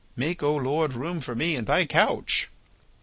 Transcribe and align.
Make, 0.15 0.41
O 0.41 0.57
my 0.57 0.63
lord, 0.63 0.93
room 0.93 1.21
for 1.21 1.35
me 1.35 1.55
in 1.55 1.65
thy 1.65 1.85
couch. 1.85 2.49